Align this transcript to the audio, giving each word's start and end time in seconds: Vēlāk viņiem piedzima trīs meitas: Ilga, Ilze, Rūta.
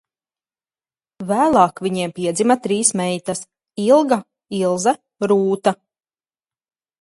Vēlāk 1.31 1.81
viņiem 1.87 2.13
piedzima 2.19 2.57
trīs 2.63 2.91
meitas: 3.01 3.43
Ilga, 3.85 4.19
Ilze, 4.63 4.95
Rūta. 5.33 5.77